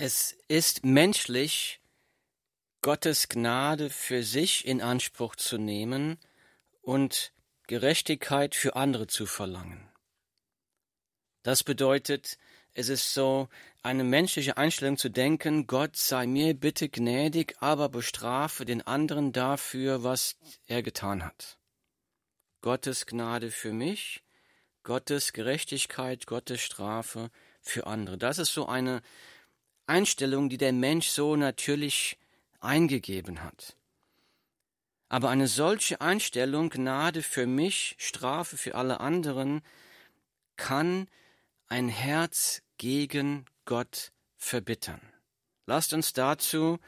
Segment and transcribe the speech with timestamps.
[0.00, 1.80] Es ist menschlich,
[2.82, 6.20] Gottes Gnade für sich in Anspruch zu nehmen
[6.82, 7.32] und
[7.66, 9.90] Gerechtigkeit für andere zu verlangen.
[11.42, 12.38] Das bedeutet,
[12.74, 13.48] es ist so
[13.82, 20.04] eine menschliche Einstellung zu denken, Gott sei mir bitte gnädig, aber bestrafe den anderen dafür,
[20.04, 20.36] was
[20.66, 21.58] er getan hat.
[22.60, 24.22] Gottes Gnade für mich,
[24.84, 28.16] Gottes Gerechtigkeit, Gottes Strafe für andere.
[28.16, 29.02] Das ist so eine
[29.88, 32.18] Einstellung, die der Mensch so natürlich
[32.60, 33.76] eingegeben hat.
[35.08, 39.62] Aber eine solche Einstellung, Gnade für mich, Strafe für alle anderen,
[40.56, 41.08] kann
[41.68, 45.00] ein Herz gegen Gott verbittern.
[45.66, 46.78] Lasst uns dazu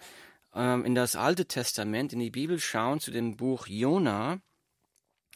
[0.55, 4.41] ähm, in das Alte Testament, in die Bibel schauen, zu dem Buch Jona,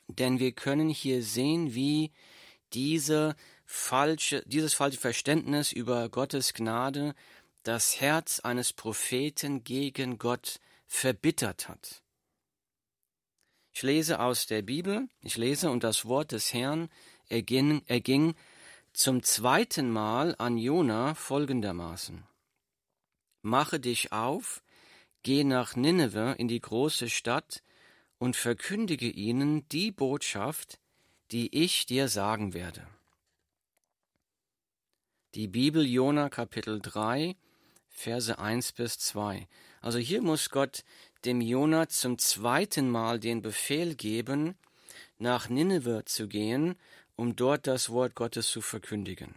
[0.09, 2.13] denn wir können hier sehen, wie
[2.75, 7.15] diese falsche, dieses falsche Verständnis über Gottes Gnade
[7.65, 12.03] das Herz eines Propheten gegen Gott verbittert hat.
[13.73, 16.89] Ich lese aus der Bibel, ich lese, und das Wort des Herrn
[17.29, 18.37] erging, erging
[18.93, 22.23] zum zweiten Mal an Jona folgendermaßen.
[23.43, 24.63] Mache dich auf,
[25.23, 27.63] geh nach Nineveh in die große Stadt
[28.19, 30.79] und verkündige ihnen die Botschaft,
[31.33, 32.87] die ich dir sagen werde.
[35.35, 37.35] Die Bibel Jona Kapitel 3
[37.95, 39.47] Verse 1 bis 2.
[39.81, 40.85] Also hier muss Gott
[41.25, 44.57] dem Jona zum zweiten Mal den Befehl geben,
[45.19, 46.75] nach Nineveh zu gehen,
[47.17, 49.37] um dort das Wort Gottes zu verkündigen.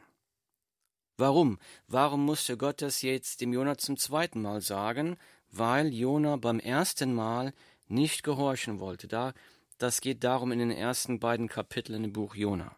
[1.18, 1.60] Warum?
[1.88, 5.18] Warum musste Gott das jetzt dem Jona zum zweiten Mal sagen?
[5.52, 7.54] Weil Jona beim ersten Mal
[7.88, 9.08] nicht gehorchen wollte.
[9.08, 9.34] Da,
[9.78, 12.76] das geht darum in den ersten beiden Kapiteln im Buch Jona.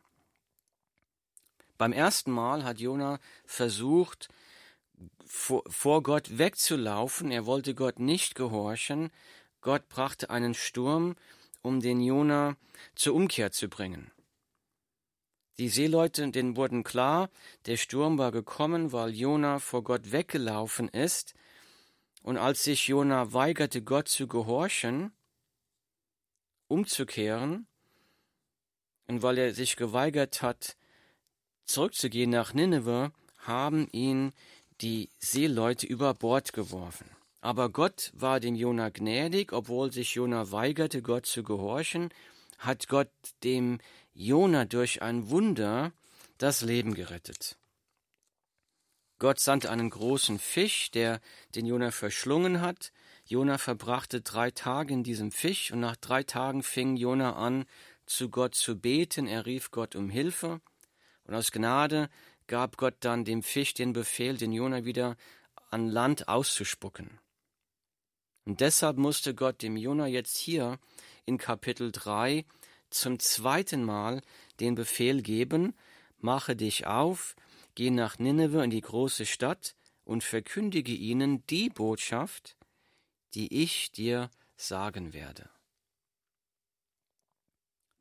[1.78, 4.28] Beim ersten Mal hat Jona versucht,
[5.26, 7.32] vor, vor Gott wegzulaufen.
[7.32, 9.12] Er wollte Gott nicht gehorchen.
[9.62, 11.16] Gott brachte einen Sturm,
[11.62, 12.56] um den Jona
[12.96, 14.12] zur Umkehr zu bringen.
[15.58, 17.30] Die Seeleute, denen wurden klar,
[17.66, 21.34] der Sturm war gekommen, weil Jona vor Gott weggelaufen ist.
[22.22, 25.12] Und als sich Jona weigerte, Gott zu gehorchen,
[26.68, 27.68] umzukehren,
[29.08, 30.78] und weil er sich geweigert hat,
[31.66, 34.34] zurückzugehen nach Nineveh, haben ihn
[34.82, 37.10] die Seeleute über Bord geworfen.
[37.42, 42.10] Aber Gott war dem Jona gnädig, obwohl sich Jona weigerte, Gott zu gehorchen,
[42.58, 43.10] hat Gott
[43.44, 43.80] dem
[44.14, 45.94] Jona durch ein Wunder
[46.38, 47.58] das Leben gerettet.
[49.20, 51.20] Gott sandte einen großen Fisch, der
[51.56, 52.92] den Jona verschlungen hat.
[53.26, 57.66] Jona verbrachte drei Tage in diesem Fisch und nach drei Tagen fing Jona an,
[58.06, 59.28] zu Gott zu beten.
[59.28, 60.62] Er rief Gott um Hilfe
[61.26, 62.10] und aus Gnade
[62.50, 65.16] gab Gott dann dem Fisch den Befehl, den Jona wieder
[65.70, 67.20] an Land auszuspucken.
[68.44, 70.80] Und deshalb musste Gott dem Jona jetzt hier
[71.26, 72.44] in Kapitel 3
[72.90, 74.22] zum zweiten Mal
[74.60, 75.76] den Befehl geben,
[76.18, 77.36] mache dich auf,
[77.76, 82.58] geh nach Nineveh in die große Stadt und verkündige ihnen die Botschaft,
[83.36, 85.52] die ich dir sagen werde.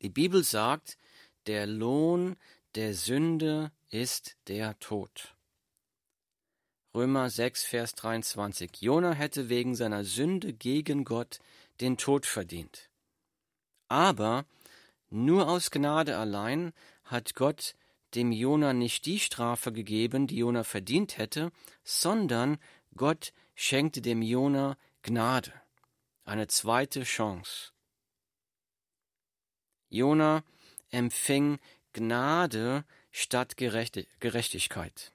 [0.01, 0.97] Die Bibel sagt,
[1.47, 2.37] der Lohn
[2.75, 5.35] der Sünde ist der Tod.
[6.95, 8.71] Römer 6, Vers 23.
[8.81, 11.39] Jona hätte wegen seiner Sünde gegen Gott
[11.81, 12.91] den Tod verdient.
[13.89, 14.45] Aber
[15.11, 16.73] nur aus Gnade allein
[17.05, 17.75] hat Gott
[18.15, 21.51] dem Jona nicht die Strafe gegeben, die Jona verdient hätte,
[21.85, 22.59] sondern
[22.97, 25.53] Gott schenkte dem Jona Gnade,
[26.25, 27.73] eine zweite Chance.
[29.89, 30.43] Jona
[30.91, 31.59] empfing
[31.99, 35.13] Gnade statt Gerechtigkeit.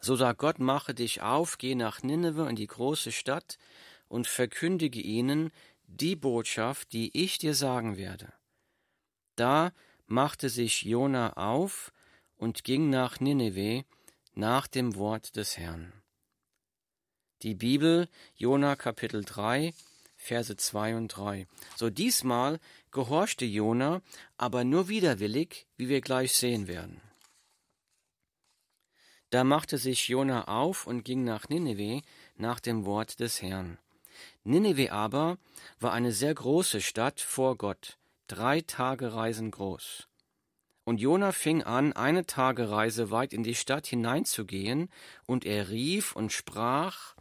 [0.00, 3.56] So sagt Gott, mache dich auf, geh nach Nineveh in die große Stadt
[4.08, 5.50] und verkündige ihnen
[5.86, 8.32] die Botschaft, die ich dir sagen werde.
[9.36, 9.72] Da
[10.06, 11.92] machte sich Jona auf
[12.36, 13.84] und ging nach Nineveh
[14.34, 15.92] nach dem Wort des Herrn.
[17.42, 19.72] Die Bibel, Jona Kapitel 3,
[20.22, 21.48] Verse 2 und 3.
[21.74, 22.60] So diesmal
[22.92, 24.02] gehorchte Jona,
[24.36, 27.00] aber nur widerwillig, wie wir gleich sehen werden.
[29.30, 32.02] Da machte sich Jona auf und ging nach Nineveh
[32.36, 33.78] nach dem Wort des Herrn.
[34.44, 35.38] Nineveh aber
[35.80, 37.98] war eine sehr große Stadt vor Gott,
[38.28, 40.06] drei Tage Reisen groß.
[40.84, 44.88] Und Jona fing an, eine Tagereise weit in die Stadt hineinzugehen,
[45.26, 47.16] und er rief und sprach,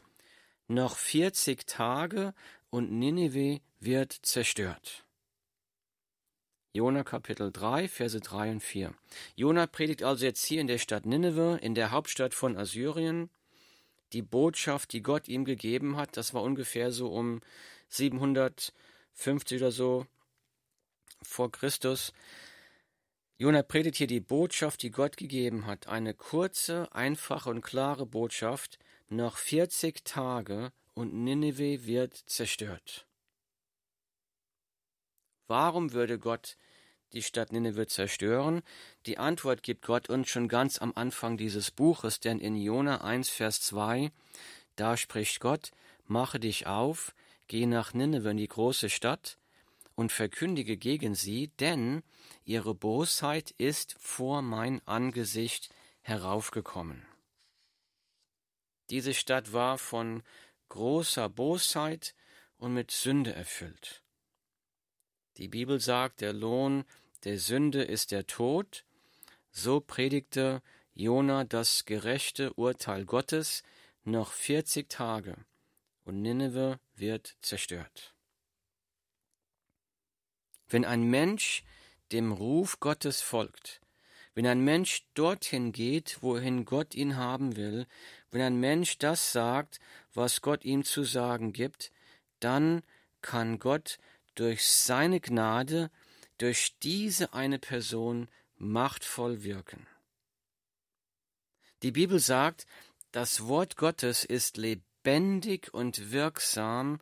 [0.68, 2.34] noch vierzig Tage
[2.72, 5.06] und Nineveh wird zerstört.
[6.74, 8.94] Jona Kapitel 3, Verse 3 und 4.
[9.36, 13.30] Jona predigt also jetzt hier in der Stadt Nineveh, in der Hauptstadt von Assyrien.
[14.14, 16.18] die Botschaft, die Gott ihm gegeben hat.
[16.18, 17.40] Das war ungefähr so um
[17.88, 20.06] 750 oder so
[21.22, 22.12] vor Christus.
[23.38, 25.88] Jona predigt hier die Botschaft, die Gott gegeben hat.
[25.88, 28.80] Eine kurze, einfache und klare Botschaft.
[29.08, 33.06] Noch 40 Tage und Nineveh wird zerstört.
[35.48, 36.58] Warum würde Gott
[37.14, 38.62] die Stadt Nineveh zerstören?
[39.06, 43.30] Die Antwort gibt Gott uns schon ganz am Anfang dieses Buches, denn in Jona 1,
[43.30, 44.12] Vers 2,
[44.76, 45.72] da spricht Gott,
[46.06, 47.14] mache dich auf,
[47.48, 49.38] geh nach Nineveh in die große Stadt
[49.96, 52.02] und verkündige gegen sie, denn
[52.46, 55.70] ihre Bosheit ist vor mein Angesicht
[56.02, 57.06] heraufgekommen.
[58.90, 60.24] Diese Stadt war von
[60.72, 62.16] großer Bosheit
[62.58, 64.02] und mit Sünde erfüllt.
[65.36, 66.86] Die Bibel sagt, der Lohn
[67.26, 68.86] der Sünde ist der Tod,
[69.52, 70.62] so predigte
[70.94, 73.64] Jona das gerechte Urteil Gottes
[74.06, 75.36] noch vierzig Tage,
[76.06, 78.16] und Nineveh wird zerstört.
[80.70, 81.64] Wenn ein Mensch
[82.14, 83.82] dem Ruf Gottes folgt,
[84.34, 87.86] wenn ein Mensch dorthin geht, wohin Gott ihn haben will,
[88.32, 89.80] wenn ein Mensch das sagt,
[90.14, 91.92] was Gott ihm zu sagen gibt,
[92.40, 92.82] dann
[93.22, 94.00] kann Gott
[94.36, 95.92] durch seine Gnade,
[96.38, 99.86] durch diese eine Person machtvoll wirken.
[101.84, 102.66] Die Bibel sagt,
[103.12, 107.00] das Wort Gottes ist lebendig und wirksam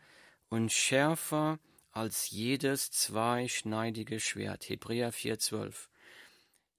[0.50, 1.60] und schärfer
[1.92, 4.70] als jedes zweischneidige Schwert.
[4.70, 5.90] Hebräer 4,12.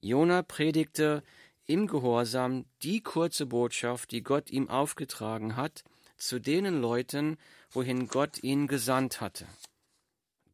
[0.01, 1.23] Jona predigte
[1.71, 5.85] im Gehorsam die kurze Botschaft, die Gott ihm aufgetragen hat,
[6.17, 7.39] zu denen Leuten,
[7.71, 9.47] wohin Gott ihn gesandt hatte.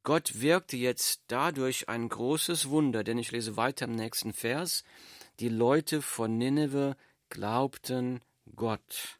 [0.02, 4.84] Gott wirkte jetzt dadurch ein großes Wunder, denn ich lese weiter im nächsten Vers.
[5.40, 6.96] Die Leute von Nineveh
[7.30, 8.20] glaubten
[8.54, 9.18] Gott.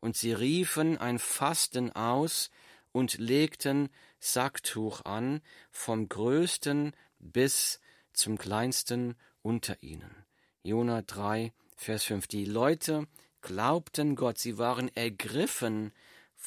[0.00, 2.50] Und sie riefen ein Fasten aus
[2.90, 3.88] und legten
[4.18, 7.78] Sacktuch an, vom größten bis
[8.12, 10.21] zum kleinsten unter ihnen.
[10.64, 12.28] Jona 3, Vers 5.
[12.28, 13.08] Die Leute
[13.40, 15.92] glaubten Gott, sie waren ergriffen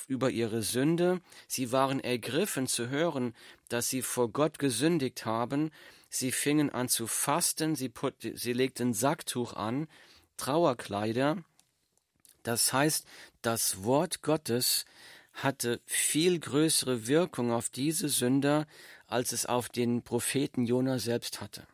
[0.08, 3.36] über ihre Sünde, sie waren ergriffen zu hören,
[3.68, 5.70] dass sie vor Gott gesündigt haben,
[6.10, 9.88] sie fingen an zu fasten, sie, put, sie legten Sacktuch an,
[10.38, 11.44] Trauerkleider,
[12.44, 13.06] das heißt,
[13.42, 14.86] das Wort Gottes
[15.34, 18.66] hatte viel größere Wirkung auf diese Sünder,
[19.08, 21.68] als es auf den Propheten Jona selbst hatte.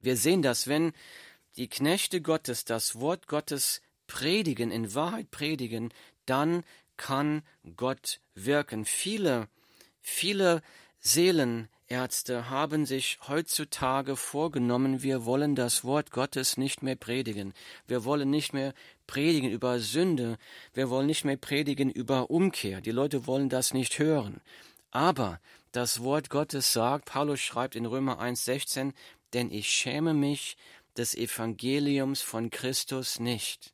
[0.00, 0.92] Wir sehen das, wenn
[1.56, 5.92] die Knechte Gottes das Wort Gottes predigen, in Wahrheit predigen,
[6.26, 6.64] dann
[6.96, 7.42] kann
[7.76, 8.84] Gott wirken.
[8.84, 9.48] Viele,
[10.00, 10.62] viele
[11.00, 17.54] Seelenärzte haben sich heutzutage vorgenommen, wir wollen das Wort Gottes nicht mehr predigen.
[17.86, 18.74] Wir wollen nicht mehr
[19.06, 20.38] predigen über Sünde.
[20.74, 22.80] Wir wollen nicht mehr predigen über Umkehr.
[22.80, 24.40] Die Leute wollen das nicht hören.
[24.90, 25.40] Aber
[25.72, 28.92] das Wort Gottes sagt, Paulus schreibt in Römer 1,16,
[29.32, 30.56] denn ich schäme mich
[30.96, 33.72] des Evangeliums von Christus nicht.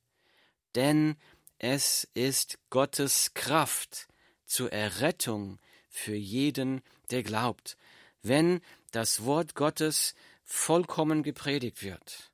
[0.74, 1.16] Denn
[1.58, 4.08] es ist Gottes Kraft
[4.44, 5.58] zur Errettung
[5.88, 7.76] für jeden, der glaubt,
[8.22, 8.60] wenn
[8.90, 12.30] das Wort Gottes vollkommen gepredigt wird.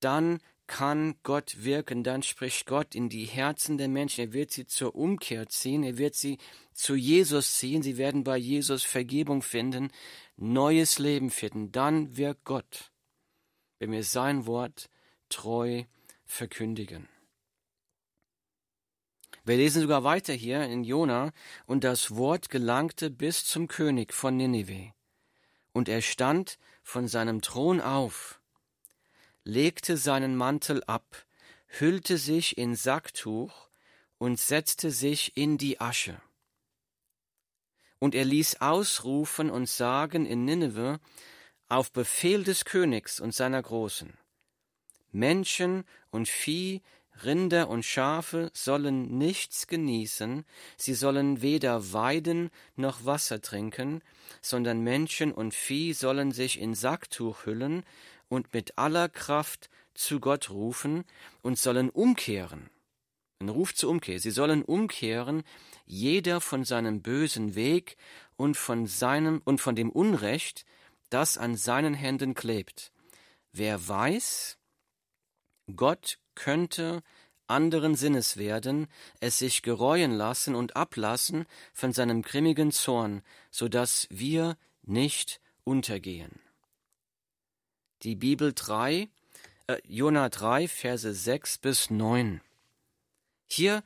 [0.00, 4.66] Dann kann Gott wirken, dann spricht Gott in die Herzen der Menschen, er wird sie
[4.66, 6.38] zur Umkehr ziehen, er wird sie
[6.72, 9.90] zu Jesus ziehen, sie werden bei Jesus Vergebung finden,
[10.36, 12.92] neues Leben finden, dann wirkt Gott,
[13.78, 14.90] wenn wir sein Wort
[15.28, 15.84] treu
[16.24, 17.08] verkündigen.
[19.44, 21.32] Wir lesen sogar weiter hier in Jona,
[21.66, 24.92] und das Wort gelangte bis zum König von Ninive.
[25.72, 28.40] Und er stand von seinem Thron auf,
[29.46, 31.24] legte seinen Mantel ab,
[31.68, 33.68] hüllte sich in Sacktuch
[34.18, 36.20] und setzte sich in die Asche.
[38.00, 40.98] Und er ließ ausrufen und sagen in Nineveh
[41.68, 44.18] auf Befehl des Königs und seiner Großen,
[45.12, 46.82] Menschen und Vieh
[47.24, 50.44] Rinder und Schafe sollen nichts genießen,
[50.76, 54.02] sie sollen weder weiden noch Wasser trinken,
[54.42, 57.84] sondern Menschen und Vieh sollen sich in Sacktuch hüllen
[58.28, 61.04] und mit aller Kraft zu Gott rufen
[61.42, 62.70] und sollen umkehren.
[63.38, 64.18] Ein Ruf zur Umkehr.
[64.18, 65.42] Sie sollen umkehren,
[65.84, 67.96] jeder von seinem bösen Weg
[68.36, 70.64] und von seinem und von dem Unrecht,
[71.10, 72.92] das an seinen Händen klebt.
[73.52, 74.58] Wer weiß,
[75.74, 77.02] Gott könnte
[77.46, 78.88] anderen Sinnes werden,
[79.20, 86.45] es sich gereuen lassen und ablassen von seinem grimmigen Zorn, so dass wir nicht untergehen.
[88.02, 89.08] Die Bibel 3,
[89.68, 92.40] äh, Jona 3, Verse 6 bis 9.
[93.46, 93.82] Hier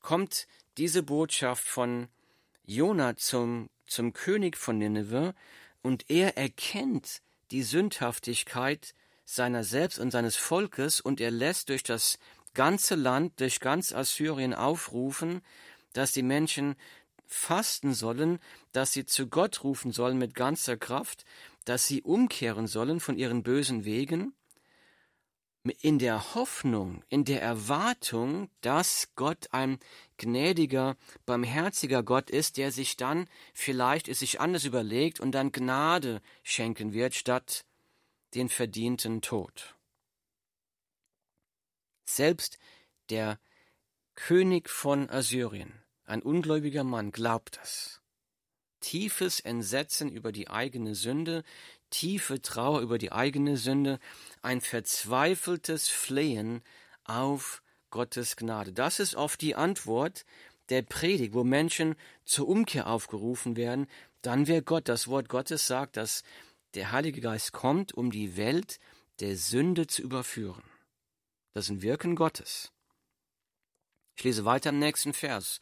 [0.00, 0.46] kommt
[0.78, 2.08] diese Botschaft von
[2.64, 5.32] Jona zum, zum König von Nineveh
[5.82, 7.22] und er erkennt
[7.52, 12.18] die Sündhaftigkeit seiner selbst und seines Volkes und er lässt durch das
[12.54, 15.42] ganze Land, durch ganz Assyrien aufrufen,
[15.92, 16.74] dass die Menschen
[17.26, 18.38] fasten sollen,
[18.72, 21.24] dass sie zu Gott rufen sollen mit ganzer Kraft,
[21.66, 24.32] dass sie umkehren sollen von ihren bösen Wegen,
[25.80, 29.78] in der Hoffnung, in der Erwartung, dass Gott ein
[30.16, 30.96] gnädiger,
[31.26, 36.92] barmherziger Gott ist, der sich dann vielleicht es sich anders überlegt und dann Gnade schenken
[36.92, 37.64] wird, statt
[38.34, 39.74] den verdienten Tod.
[42.04, 42.58] Selbst
[43.10, 43.40] der
[44.14, 45.72] König von Assyrien,
[46.04, 48.00] ein ungläubiger Mann, glaubt das.
[48.86, 51.42] Tiefes Entsetzen über die eigene Sünde,
[51.90, 53.98] tiefe Trauer über die eigene Sünde,
[54.42, 56.62] ein verzweifeltes Flehen
[57.02, 58.72] auf Gottes Gnade.
[58.72, 60.24] Das ist oft die Antwort
[60.68, 63.88] der Predigt, wo Menschen zur Umkehr aufgerufen werden.
[64.22, 66.22] Dann wird Gott, das Wort Gottes sagt, dass
[66.74, 68.78] der Heilige Geist kommt, um die Welt
[69.18, 70.62] der Sünde zu überführen.
[71.54, 72.70] Das ist ein Wirken Gottes.
[74.14, 75.60] Ich lese weiter im nächsten Vers.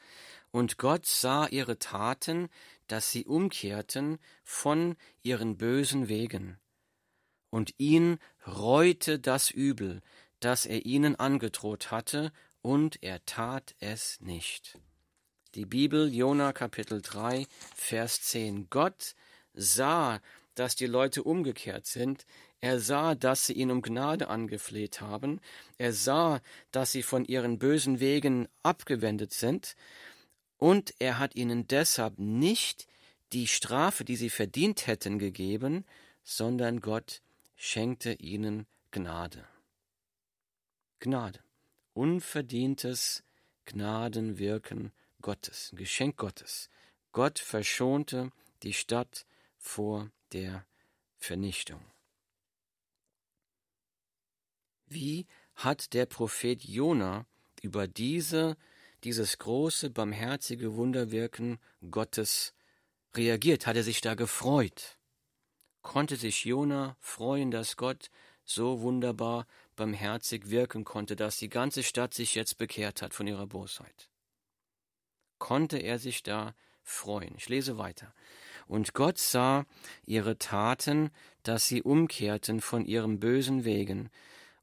[0.50, 2.48] Und Gott sah ihre Taten,
[2.88, 6.58] dass sie umkehrten von ihren bösen Wegen.
[7.50, 10.02] Und ihn reute das Übel,
[10.40, 14.78] das er ihnen angedroht hatte, und er tat es nicht.
[15.54, 18.68] Die Bibel, Jona Kapitel 3, Vers 10.
[18.70, 19.14] Gott
[19.52, 20.20] sah,
[20.54, 22.26] dass die Leute umgekehrt sind.
[22.60, 25.40] Er sah, dass sie ihn um Gnade angefleht haben.
[25.78, 26.40] Er sah,
[26.72, 29.76] dass sie von ihren bösen Wegen abgewendet sind.
[30.64, 32.88] Und er hat ihnen deshalb nicht
[33.34, 35.84] die Strafe, die sie verdient hätten, gegeben,
[36.22, 37.20] sondern Gott
[37.54, 39.46] schenkte ihnen Gnade.
[41.00, 41.40] Gnade.
[41.92, 43.24] Unverdientes
[43.66, 44.90] Gnadenwirken
[45.20, 46.70] Gottes, Geschenk Gottes.
[47.12, 49.26] Gott verschonte die Stadt
[49.58, 50.64] vor der
[51.18, 51.84] Vernichtung.
[54.86, 57.26] Wie hat der Prophet Jona
[57.60, 58.56] über diese,
[59.04, 61.58] dieses große, barmherzige Wunderwirken
[61.90, 62.54] Gottes
[63.14, 63.66] reagiert?
[63.66, 64.98] Hat er sich da gefreut?
[65.82, 68.10] Konnte sich Jona freuen, dass Gott
[68.44, 69.46] so wunderbar
[69.76, 74.08] barmherzig wirken konnte, dass die ganze Stadt sich jetzt bekehrt hat von ihrer Bosheit?
[75.38, 77.34] Konnte er sich da freuen?
[77.36, 78.14] Ich lese weiter.
[78.66, 79.66] Und Gott sah
[80.06, 81.10] ihre Taten,
[81.42, 84.10] dass sie umkehrten von ihren bösen Wegen,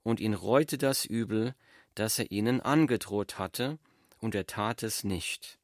[0.04, 1.54] und ihn reute das Übel,
[1.94, 3.78] das er ihnen angedroht hatte,
[4.22, 5.60] und er tat es nicht.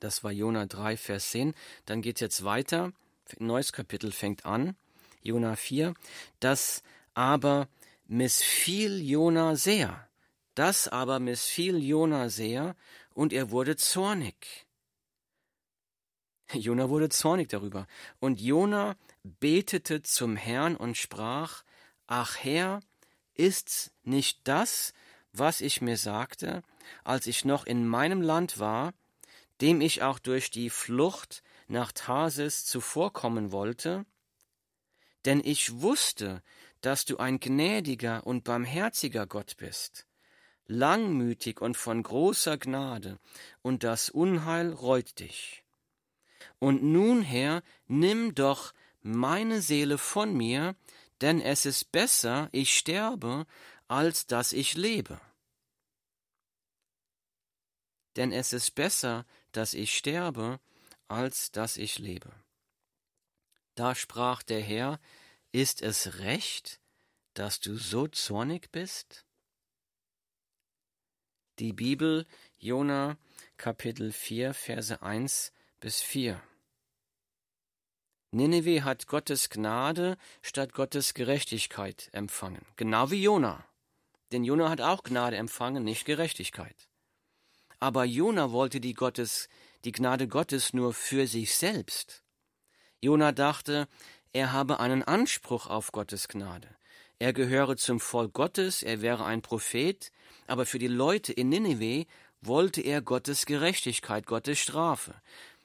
[0.00, 1.54] Das war Jona 3, Vers 10.
[1.86, 2.92] Dann geht es jetzt weiter.
[3.38, 4.76] Ein neues Kapitel fängt an.
[5.22, 5.94] Jona 4.
[6.40, 6.82] Das
[7.14, 7.68] aber
[8.06, 10.08] missfiel Jona sehr.
[10.54, 12.74] Das aber missfiel Jona sehr,
[13.14, 14.66] und er wurde zornig.
[16.52, 17.86] Jona wurde zornig darüber.
[18.20, 21.64] Und Jona betete zum Herrn und sprach,
[22.06, 22.80] Ach Herr,
[23.34, 24.94] ist's nicht das,
[25.38, 26.62] was ich mir sagte,
[27.04, 28.92] als ich noch in meinem Land war,
[29.60, 34.06] dem ich auch durch die Flucht nach Tarsis zuvorkommen wollte?
[35.24, 36.42] Denn ich wusste,
[36.80, 40.06] dass du ein gnädiger und barmherziger Gott bist,
[40.66, 43.18] langmütig und von großer Gnade,
[43.62, 45.64] und das Unheil reut dich.
[46.58, 50.76] Und nun, Herr, nimm doch meine Seele von mir,
[51.20, 53.46] denn es ist besser, ich sterbe,
[53.88, 55.20] als dass ich lebe.
[58.18, 60.58] Denn es ist besser, dass ich sterbe,
[61.06, 62.32] als dass ich lebe.
[63.76, 64.98] Da sprach der Herr,
[65.52, 66.80] ist es recht,
[67.34, 69.24] dass du so zornig bist?
[71.60, 72.26] Die Bibel,
[72.58, 73.16] Jona,
[73.56, 76.42] Kapitel 4, Verse 1 bis 4.
[78.32, 83.64] Nineveh hat Gottes Gnade statt Gottes Gerechtigkeit empfangen, genau wie Jona.
[84.32, 86.87] Denn Jona hat auch Gnade empfangen, nicht Gerechtigkeit.
[87.80, 89.48] Aber Jona wollte die Gottes,
[89.84, 92.22] die Gnade Gottes nur für sich selbst.
[93.00, 93.86] Jona dachte,
[94.32, 96.68] er habe einen Anspruch auf Gottes Gnade.
[97.20, 100.12] Er gehöre zum Volk Gottes, er wäre ein Prophet,
[100.46, 102.06] aber für die Leute in Nineveh
[102.40, 105.14] wollte er Gottes Gerechtigkeit, Gottes Strafe.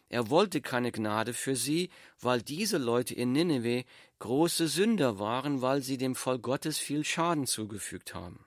[0.09, 1.89] Er wollte keine Gnade für sie,
[2.19, 3.85] weil diese Leute in Nineveh
[4.19, 8.45] große Sünder waren, weil sie dem Volk Gottes viel Schaden zugefügt haben.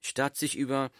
[0.00, 0.90] Statt sich über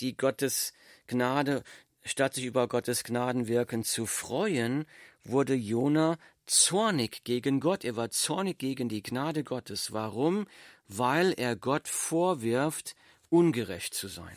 [0.00, 0.72] die Gottes
[1.06, 1.62] Gnade,
[2.04, 4.86] statt sich über Gottes Gnadenwirken zu freuen,
[5.24, 7.84] wurde Jona zornig gegen Gott.
[7.84, 9.92] Er war zornig gegen die Gnade Gottes.
[9.92, 10.46] Warum?
[10.88, 12.94] Weil er Gott vorwirft,
[13.30, 14.36] ungerecht zu sein.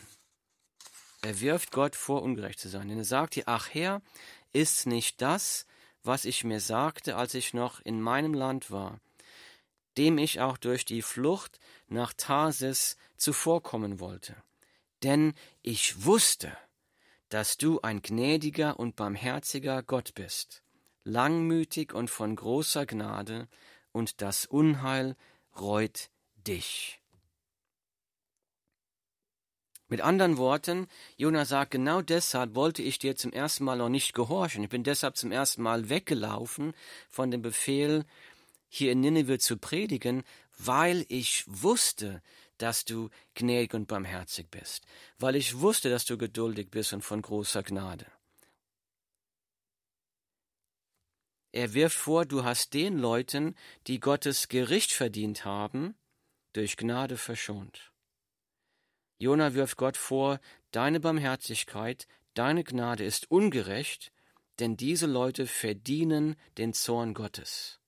[1.22, 2.88] Er wirft Gott vor, ungerecht zu sein.
[2.88, 4.00] Denn er sagt ihr, ach Herr,
[4.52, 5.66] ist nicht das,
[6.02, 9.00] was ich mir sagte, als ich noch in meinem Land war,
[9.96, 14.36] dem ich auch durch die Flucht nach Tarsis zuvorkommen wollte.
[15.02, 16.56] Denn ich wusste,
[17.28, 20.62] dass du ein gnädiger und barmherziger Gott bist,
[21.04, 23.48] langmütig und von großer Gnade,
[23.92, 25.16] und das Unheil
[25.58, 26.10] reut
[26.46, 27.00] dich.
[29.88, 34.14] Mit anderen Worten, Jona sagt, genau deshalb wollte ich dir zum ersten Mal noch nicht
[34.14, 34.64] gehorchen.
[34.64, 36.74] Ich bin deshalb zum ersten Mal weggelaufen
[37.08, 38.04] von dem Befehl,
[38.68, 40.22] hier in Nineveh zu predigen,
[40.58, 42.22] weil ich wusste,
[42.58, 44.86] dass du gnädig und barmherzig bist,
[45.18, 48.06] weil ich wusste, dass du geduldig bist und von großer Gnade.
[51.52, 53.54] Er wirft vor, du hast den Leuten,
[53.86, 55.96] die Gottes Gericht verdient haben,
[56.52, 57.92] durch Gnade verschont.
[59.18, 64.12] Jona wirft Gott vor, deine Barmherzigkeit, deine Gnade ist ungerecht,
[64.58, 67.80] denn diese Leute verdienen den Zorn Gottes.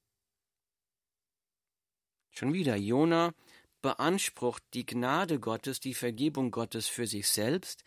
[2.38, 3.35] Schon wieder, Jona
[3.83, 7.83] beansprucht die Gnade Gottes, die Vergebung Gottes für sich selbst,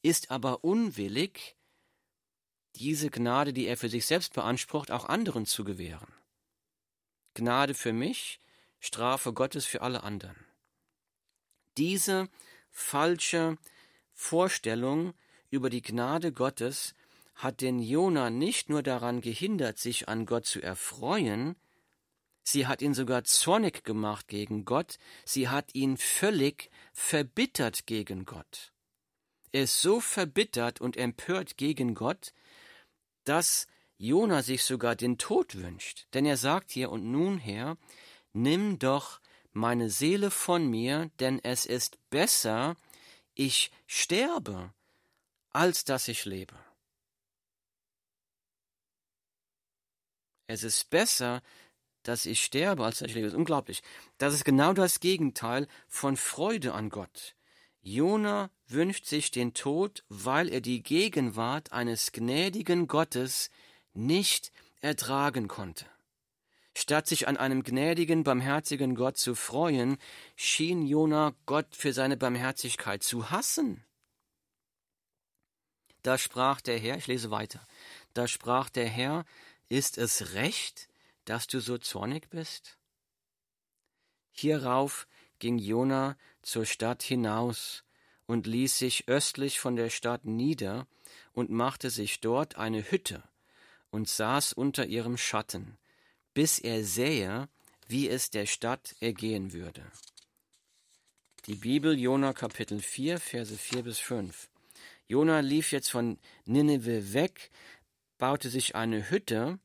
[0.00, 1.56] ist aber unwillig,
[2.76, 6.06] diese Gnade, die er für sich selbst beansprucht, auch anderen zu gewähren.
[7.34, 8.38] Gnade für mich,
[8.78, 10.36] Strafe Gottes für alle anderen.
[11.76, 12.28] Diese
[12.70, 13.58] falsche
[14.14, 15.14] Vorstellung
[15.50, 16.94] über die Gnade Gottes
[17.34, 21.56] hat den Jona nicht nur daran gehindert, sich an Gott zu erfreuen,
[22.46, 28.72] sie hat ihn sogar zornig gemacht gegen Gott, sie hat ihn völlig verbittert gegen Gott.
[29.52, 32.32] Er ist so verbittert und empört gegen Gott,
[33.24, 33.66] dass
[33.98, 36.06] Jona sich sogar den Tod wünscht.
[36.14, 37.76] Denn er sagt hier, und nun Herr,
[38.32, 39.20] nimm doch
[39.52, 42.76] meine Seele von mir, denn es ist besser,
[43.34, 44.72] ich sterbe,
[45.50, 46.56] als dass ich lebe.
[50.48, 51.42] Es ist besser,
[52.08, 53.26] dass ich sterbe, als dass ich lebe.
[53.26, 53.82] Ist unglaublich.
[54.18, 57.34] Das ist genau das Gegenteil von Freude an Gott.
[57.82, 63.50] Jona wünscht sich den Tod, weil er die Gegenwart eines gnädigen Gottes
[63.92, 65.86] nicht ertragen konnte.
[66.74, 69.96] Statt sich an einem gnädigen, barmherzigen Gott zu freuen,
[70.34, 73.84] schien Jona Gott für seine Barmherzigkeit zu hassen.
[76.02, 77.66] Da sprach der Herr, ich lese weiter,
[78.14, 79.24] da sprach der Herr,
[79.68, 80.88] ist es recht,
[81.26, 82.78] dass du so zornig bist?
[84.32, 85.06] Hierauf
[85.38, 87.84] ging Jona zur Stadt hinaus
[88.26, 90.86] und ließ sich östlich von der Stadt nieder
[91.32, 93.22] und machte sich dort eine Hütte
[93.90, 95.78] und saß unter ihrem Schatten,
[96.34, 97.48] bis er sähe,
[97.88, 99.84] wie es der Stadt ergehen würde.
[101.46, 104.48] Die Bibel Jona Kapitel 4, Verse 4 bis 5.
[105.06, 107.50] Jona lief jetzt von Nineveh weg,
[108.18, 109.60] baute sich eine Hütte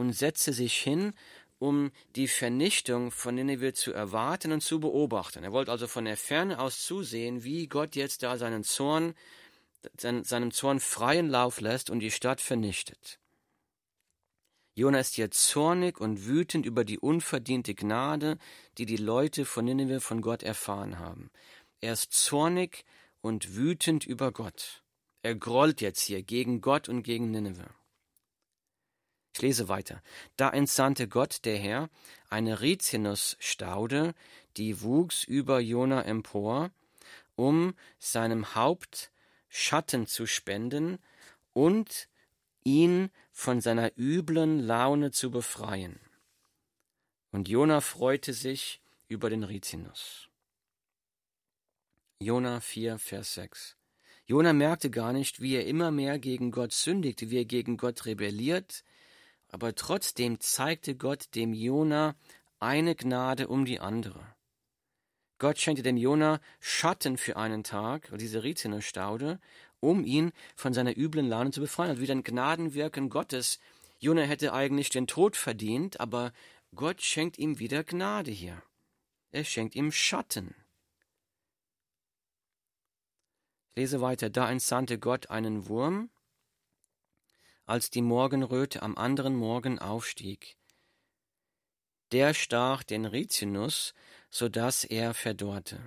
[0.00, 1.12] und setzte sich hin,
[1.58, 5.44] um die Vernichtung von Nineveh zu erwarten und zu beobachten.
[5.44, 9.14] Er wollte also von der Ferne aus zusehen, wie Gott jetzt da seinen Zorn,
[9.96, 13.18] seinem Zorn freien Lauf lässt und die Stadt vernichtet.
[14.74, 18.38] Jona ist hier zornig und wütend über die unverdiente Gnade,
[18.78, 21.30] die die Leute von Nineveh von Gott erfahren haben.
[21.80, 22.84] Er ist zornig
[23.20, 24.82] und wütend über Gott.
[25.22, 27.68] Er grollt jetzt hier gegen Gott und gegen Nineveh.
[29.40, 30.02] Ich lese weiter.
[30.36, 31.88] Da entsandte Gott, der Herr,
[32.28, 34.14] eine Rizinusstaude,
[34.58, 36.70] die wuchs über Jona empor,
[37.36, 39.10] um seinem Haupt
[39.48, 40.98] Schatten zu spenden
[41.54, 42.10] und
[42.64, 45.98] ihn von seiner üblen Laune zu befreien.
[47.32, 50.28] Und Jona freute sich über den Rizinus.
[52.18, 53.78] Jona 4, Vers 6.
[54.26, 58.04] Jona merkte gar nicht, wie er immer mehr gegen Gott sündigte, wie er gegen Gott
[58.04, 58.84] rebelliert,
[59.52, 62.14] aber trotzdem zeigte Gott dem Jona
[62.58, 64.24] eine Gnade um die andere.
[65.38, 69.40] Gott schenkte dem Jona Schatten für einen Tag, diese Rizinusstaude,
[69.80, 71.90] um ihn von seiner üblen Laune zu befreien.
[71.90, 73.58] Also wieder ein Gnadenwirken Gottes.
[73.98, 76.32] Jona hätte eigentlich den Tod verdient, aber
[76.74, 78.62] Gott schenkt ihm wieder Gnade hier.
[79.32, 80.54] Er schenkt ihm Schatten.
[83.70, 84.28] Ich lese weiter.
[84.28, 86.10] Da entsandte Gott einen Wurm,
[87.70, 90.56] als die Morgenröte am anderen Morgen aufstieg.
[92.10, 93.94] Der stach den Rizinus,
[94.28, 95.78] so dass er verdorrte.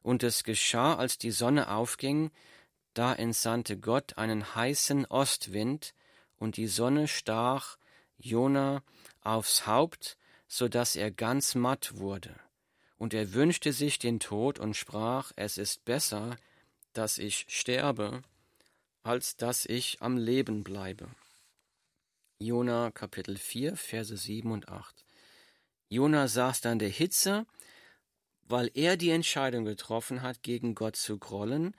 [0.00, 2.30] Und es geschah, als die Sonne aufging,
[2.94, 5.92] da entsandte Gott einen heißen Ostwind,
[6.36, 7.78] und die Sonne stach
[8.18, 8.84] Jona
[9.20, 12.38] aufs Haupt, so dass er ganz matt wurde.
[12.96, 16.36] Und er wünschte sich den Tod und sprach, es ist besser,
[16.92, 18.22] dass ich sterbe,
[19.08, 21.08] als dass ich am Leben bleibe.
[22.38, 25.02] Jona Kapitel 4, Verse 7 und 8.
[25.88, 27.46] Jona saß dann der Hitze,
[28.42, 31.74] weil er die Entscheidung getroffen hat, gegen Gott zu grollen,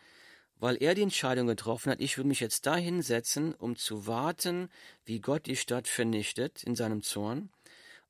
[0.56, 4.72] weil er die Entscheidung getroffen hat, ich will mich jetzt dahin setzen, um zu warten,
[5.06, 7.52] wie Gott die Stadt vernichtet in seinem Zorn,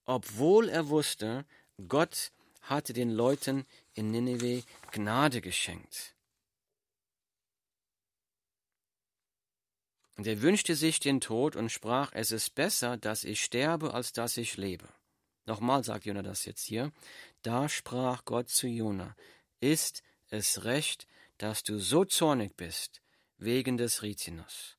[0.05, 1.45] obwohl er wusste,
[1.89, 6.15] Gott hatte den Leuten in Nineveh Gnade geschenkt.
[10.19, 14.11] Und er wünschte sich den Tod und sprach, es ist besser, dass ich sterbe, als
[14.11, 14.89] dass ich lebe.
[15.45, 16.91] Nochmal sagt Jona das jetzt hier.
[17.41, 19.15] Da sprach Gott zu Jona,
[19.61, 23.01] ist es recht, dass du so zornig bist,
[23.37, 24.75] wegen des Rizinus?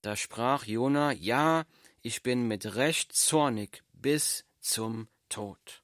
[0.00, 1.66] Da sprach Jona, ja,
[2.00, 5.82] ich bin mit Recht zornig bis zum Tod.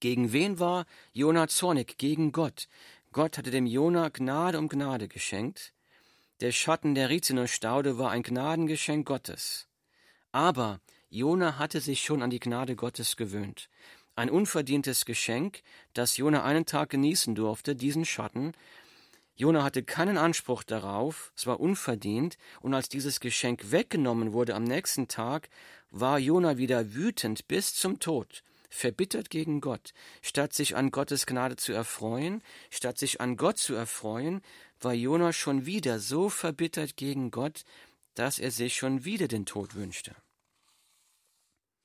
[0.00, 1.98] Gegen wen war Jona zornig?
[1.98, 2.66] Gegen Gott.
[3.12, 5.74] Gott hatte dem Jona Gnade um Gnade geschenkt.
[6.42, 9.68] Der Schatten der Rizinusstaude war ein Gnadengeschenk Gottes.
[10.32, 13.68] Aber Jona hatte sich schon an die Gnade Gottes gewöhnt.
[14.16, 15.62] Ein unverdientes Geschenk,
[15.94, 18.54] das Jona einen Tag genießen durfte, diesen Schatten.
[19.36, 24.64] Jona hatte keinen Anspruch darauf, es war unverdient, und als dieses Geschenk weggenommen wurde am
[24.64, 25.48] nächsten Tag,
[25.92, 29.92] war Jona wieder wütend bis zum Tod verbittert gegen Gott.
[30.22, 34.40] Statt sich an Gottes Gnade zu erfreuen, statt sich an Gott zu erfreuen,
[34.84, 37.64] war Jona schon wieder so verbittert gegen Gott,
[38.14, 40.14] dass er sich schon wieder den Tod wünschte.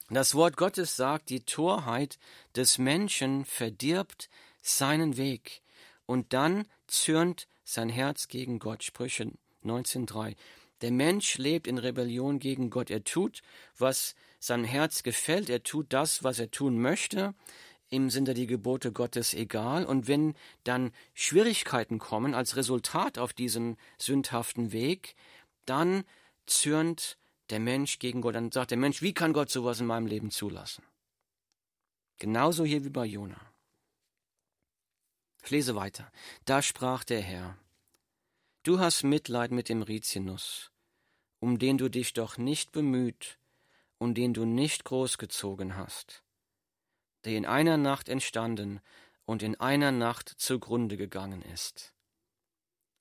[0.10, 2.18] Das Wort Gottes sagt, die Torheit
[2.56, 4.30] des Menschen verdirbt
[4.62, 5.62] seinen Weg
[6.06, 8.84] und dann zürnt sein Herz gegen Gott.
[8.84, 9.32] Sprüche
[9.66, 10.36] 19.3.
[10.82, 12.90] Der Mensch lebt in Rebellion gegen Gott.
[12.90, 13.42] Er tut,
[13.78, 17.34] was sein Herz gefällt, er tut das, was er tun möchte,
[17.90, 23.34] ihm sind da die Gebote Gottes egal, und wenn dann Schwierigkeiten kommen als Resultat auf
[23.34, 25.16] diesem sündhaften Weg,
[25.66, 26.04] dann
[26.46, 27.18] zürnt
[27.50, 30.32] der Mensch gegen Gott, dann sagt der Mensch, wie kann Gott sowas in meinem Leben
[30.32, 30.84] zulassen?
[32.20, 33.40] Genauso hier wie bei Jona.
[35.44, 36.12] Ich lese weiter.
[36.46, 37.58] Da sprach der Herr,
[38.64, 40.72] Du hast Mitleid mit dem Rizinus,
[41.40, 43.38] um den du dich doch nicht bemüht,
[43.98, 46.24] und den du nicht großgezogen hast,
[47.26, 48.80] der in einer Nacht entstanden
[49.26, 51.94] und in einer Nacht zugrunde gegangen ist.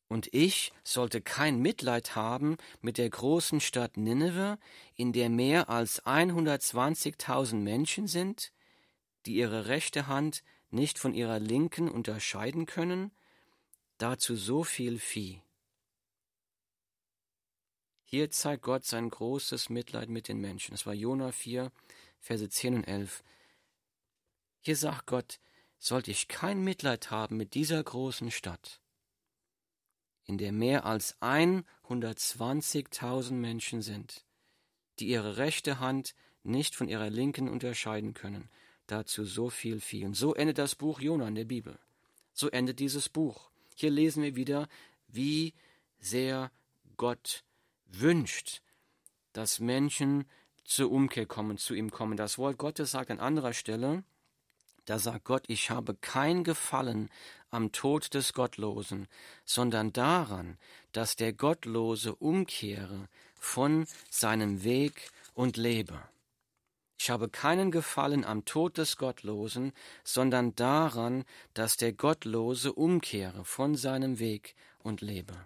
[0.08, 4.56] Und ich sollte kein Mitleid haben mit der großen Stadt Nineveh,
[4.94, 8.52] in der mehr als 120.000 Menschen sind,
[9.26, 13.10] die ihre rechte Hand nicht von ihrer linken unterscheiden können,
[13.98, 15.42] dazu so viel Vieh.
[18.04, 20.72] Hier zeigt Gott sein großes Mitleid mit den Menschen.
[20.72, 21.72] Das war Jona 4,
[22.20, 23.24] Verse 10 und 11.
[24.66, 25.38] Hier sagt Gott,
[25.78, 28.80] sollte ich kein Mitleid haben mit dieser großen Stadt,
[30.24, 34.24] in der mehr als 120.000 Menschen sind,
[34.98, 38.50] die ihre rechte Hand nicht von ihrer linken unterscheiden können,
[38.88, 40.04] dazu so viel Vieh.
[40.04, 41.78] Und so endet das Buch Jona in der Bibel.
[42.32, 43.52] So endet dieses Buch.
[43.76, 44.66] Hier lesen wir wieder,
[45.06, 45.54] wie
[46.00, 46.50] sehr
[46.96, 47.44] Gott
[47.86, 48.62] wünscht,
[49.32, 50.24] dass Menschen
[50.64, 52.16] zur Umkehr kommen, zu ihm kommen.
[52.16, 54.02] Das Wort Gottes sagt an anderer Stelle,
[54.86, 57.10] da sagt Gott, ich habe kein Gefallen
[57.50, 59.06] am Tod des Gottlosen,
[59.44, 60.58] sondern daran,
[60.92, 66.00] dass der Gottlose umkehre von seinem Weg und lebe.
[66.98, 69.72] Ich habe keinen Gefallen am Tod des Gottlosen,
[70.02, 75.36] sondern daran, dass der Gottlose umkehre von seinem Weg und lebe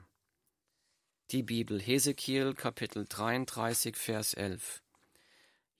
[1.32, 4.82] die Bibel, Hesekiel Kapitel 33, Vers 11.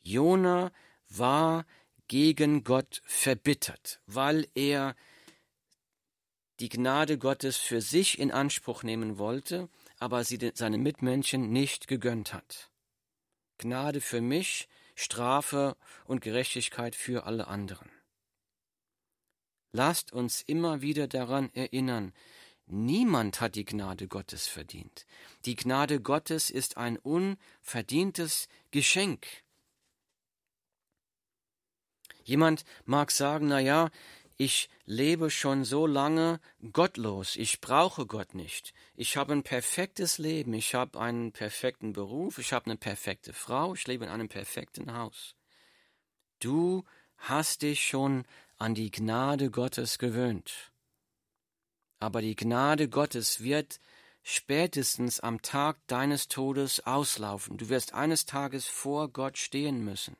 [0.00, 0.70] Jona
[1.08, 1.66] war
[2.10, 4.96] gegen Gott verbittert, weil er
[6.58, 9.68] die Gnade Gottes für sich in Anspruch nehmen wollte,
[10.00, 12.68] aber sie seinen Mitmenschen nicht gegönnt hat.
[13.58, 17.88] Gnade für mich, Strafe und Gerechtigkeit für alle anderen.
[19.70, 22.12] Lasst uns immer wieder daran erinnern,
[22.72, 25.04] Niemand hat die Gnade Gottes verdient.
[25.44, 29.26] Die Gnade Gottes ist ein unverdientes Geschenk.
[32.24, 33.90] Jemand mag sagen, na ja,
[34.36, 36.40] ich lebe schon so lange
[36.72, 38.72] gottlos, ich brauche Gott nicht.
[38.96, 43.74] Ich habe ein perfektes Leben, ich habe einen perfekten Beruf, ich habe eine perfekte Frau,
[43.74, 45.34] ich lebe in einem perfekten Haus.
[46.38, 46.84] Du
[47.18, 48.24] hast dich schon
[48.56, 50.72] an die Gnade Gottes gewöhnt.
[51.98, 53.78] Aber die Gnade Gottes wird
[54.22, 57.58] spätestens am Tag deines Todes auslaufen.
[57.58, 60.16] Du wirst eines Tages vor Gott stehen müssen.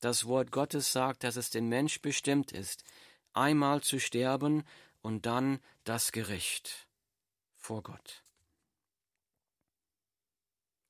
[0.00, 2.84] Das Wort Gottes sagt, dass es dem Mensch bestimmt ist,
[3.32, 4.64] einmal zu sterben
[5.02, 6.86] und dann das Gericht
[7.54, 8.22] vor Gott.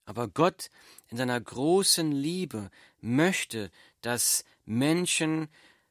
[0.05, 0.71] Aber Gott
[1.09, 5.49] in seiner großen Liebe möchte, dass Menschen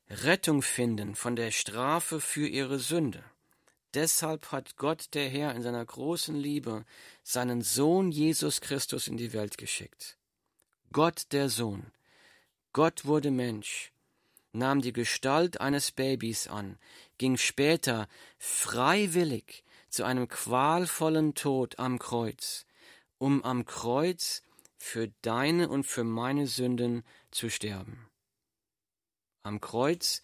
[0.10, 3.23] Rettung finden von der Strafe für ihre Sünde.
[3.93, 6.86] Deshalb hat Gott der Herr in seiner großen Liebe
[7.23, 10.17] seinen Sohn Jesus Christus in die Welt geschickt.
[10.91, 11.91] Gott der Sohn.
[12.76, 13.94] Gott wurde Mensch,
[14.52, 16.78] nahm die Gestalt eines Babys an,
[17.18, 22.66] ging später freiwillig zu einem qualvollen Tod am Kreuz,
[23.18, 24.42] um am Kreuz
[24.76, 28.10] für deine und für meine Sünden zu sterben.
[29.44, 30.22] Am Kreuz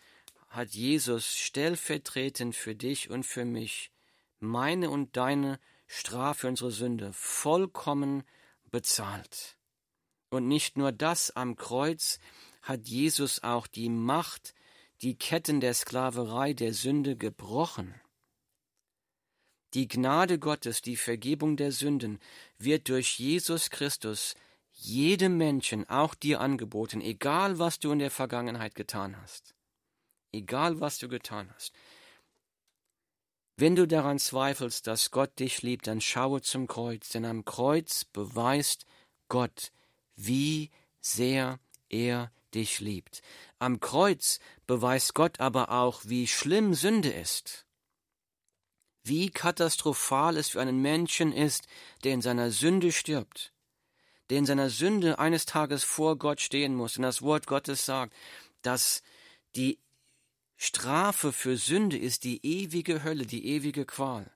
[0.50, 3.94] hat Jesus stellvertretend für dich und für mich
[4.42, 8.24] meine und deine Strafe, unsere Sünde vollkommen
[8.72, 9.56] bezahlt.
[10.32, 12.20] Und nicht nur das, am Kreuz
[12.62, 14.54] hat Jesus auch die Macht,
[15.02, 17.96] die Ketten der Sklaverei, der Sünde gebrochen.
[19.74, 22.20] Die Gnade Gottes, die Vergebung der Sünden
[22.58, 24.36] wird durch Jesus Christus
[24.74, 29.56] jedem Menschen, auch dir angeboten, egal was du in der Vergangenheit getan hast.
[30.32, 31.74] Egal was du getan hast.
[33.58, 38.06] Wenn du daran zweifelst, dass Gott dich liebt, dann schaue zum Kreuz, denn am Kreuz
[38.06, 38.86] beweist
[39.28, 39.72] Gott,
[40.16, 43.22] wie sehr er dich liebt.
[43.60, 47.66] Am Kreuz beweist Gott aber auch, wie schlimm Sünde ist
[49.04, 51.68] wie katastrophal es für einen Menschen ist,
[52.04, 53.54] der in seiner Sünde stirbt,
[54.30, 56.98] der in seiner Sünde eines Tages vor Gott stehen muss.
[56.98, 58.14] Und das Wort Gottes sagt,
[58.62, 59.02] dass
[59.56, 59.80] die
[60.58, 64.32] Strafe für Sünde ist die ewige Hölle, die ewige Qual.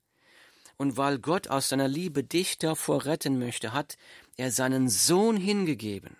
[0.77, 3.97] Und weil Gott aus seiner Liebe dich davor retten möchte, hat
[4.35, 6.17] er seinen Sohn hingegeben,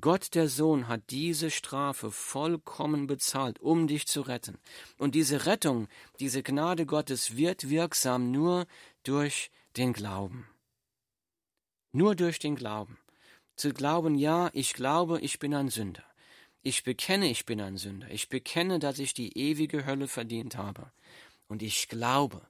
[0.00, 4.58] Gott der Sohn hat diese Strafe vollkommen bezahlt, um dich zu retten.
[4.96, 5.88] Und diese Rettung,
[6.20, 8.66] diese Gnade Gottes wird wirksam nur
[9.02, 10.46] durch den Glauben.
[11.90, 12.98] Nur durch den Glauben.
[13.56, 16.04] Zu glauben, ja, ich glaube, ich bin ein Sünder.
[16.62, 18.08] Ich bekenne, ich bin ein Sünder.
[18.10, 20.92] Ich bekenne, dass ich die ewige Hölle verdient habe.
[21.48, 22.46] Und ich glaube,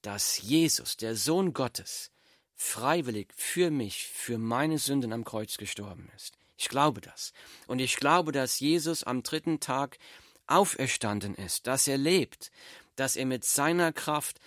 [0.00, 2.10] dass Jesus, der Sohn Gottes,
[2.54, 6.38] freiwillig für mich, für meine Sünden am Kreuz gestorben ist.
[6.56, 7.32] Ich glaube das.
[7.66, 9.98] Und ich glaube, dass Jesus am dritten Tag
[10.46, 12.50] auferstanden ist, dass er lebt,
[12.94, 14.40] dass er mit seiner Kraft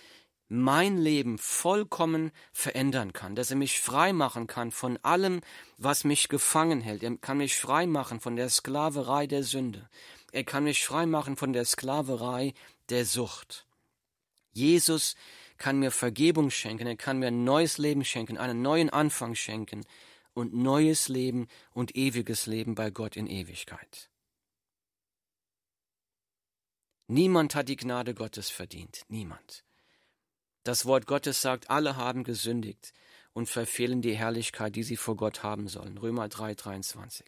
[0.48, 5.42] mein Leben vollkommen verändern kann, dass er mich frei machen kann von allem,
[5.78, 7.04] was mich gefangen hält.
[7.04, 9.88] Er kann mich frei machen von der Sklaverei der Sünde.
[10.32, 12.54] Er kann mich frei machen von der Sklaverei
[12.88, 13.66] der Sucht.
[14.52, 15.14] Jesus
[15.56, 19.84] kann mir Vergebung schenken, er kann mir ein neues Leben schenken, einen neuen Anfang schenken
[20.34, 24.10] und neues Leben und ewiges Leben bei Gott in Ewigkeit.
[27.06, 29.64] Niemand hat die Gnade Gottes verdient, niemand.
[30.62, 32.92] Das Wort Gottes sagt, alle haben gesündigt
[33.32, 35.98] und verfehlen die Herrlichkeit, die sie vor Gott haben sollen.
[35.98, 37.26] Römer 3, 23.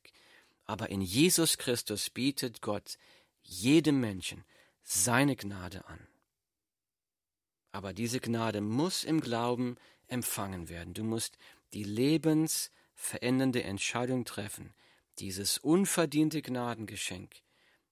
[0.64, 2.96] Aber in Jesus Christus bietet Gott
[3.42, 4.44] jedem Menschen
[4.82, 6.06] seine Gnade an.
[7.72, 10.94] Aber diese Gnade muss im Glauben empfangen werden.
[10.94, 11.38] Du musst
[11.72, 12.70] die Lebens-
[13.02, 14.72] verändernde Entscheidung treffen,
[15.18, 17.42] dieses unverdiente Gnadengeschenk,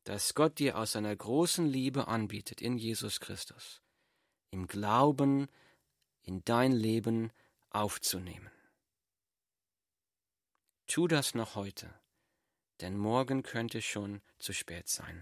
[0.04, 3.82] das Gott dir aus seiner großen Liebe anbietet in Jesus Christus,
[4.50, 5.48] im Glauben
[6.22, 7.32] in dein Leben
[7.70, 8.50] aufzunehmen.
[10.86, 11.92] Tu das noch heute,
[12.80, 15.18] denn morgen könnte schon zu spät sein.